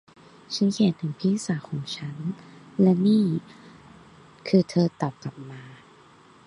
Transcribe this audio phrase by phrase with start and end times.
[0.55, 2.15] ฉันเขียนถึงพี่สาวของฉัน
[2.81, 3.25] และนี่
[4.47, 5.61] คือที่เธอตอบกลับมา